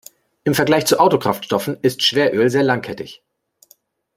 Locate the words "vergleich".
0.55-0.87